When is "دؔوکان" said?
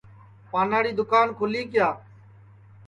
0.97-1.27